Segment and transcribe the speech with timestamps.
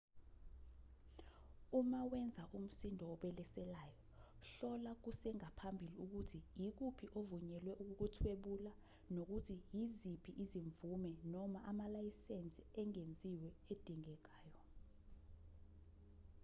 [1.79, 3.99] uma wenza umsindo obeleselayo
[4.49, 8.73] hlola kusengaphambili ukuthi ikuphi ovunyelwe ukukuthwebula
[9.15, 14.61] nokuthi yiziphi izimvume noma amalayisensi engeziwe edingekayo